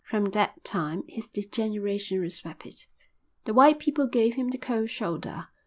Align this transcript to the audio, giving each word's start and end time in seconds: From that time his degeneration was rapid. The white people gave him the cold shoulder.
From 0.03 0.31
that 0.31 0.63
time 0.63 1.03
his 1.07 1.27
degeneration 1.27 2.21
was 2.21 2.43
rapid. 2.43 2.87
The 3.45 3.53
white 3.53 3.77
people 3.77 4.07
gave 4.07 4.33
him 4.33 4.49
the 4.49 4.57
cold 4.57 4.89
shoulder. 4.89 5.49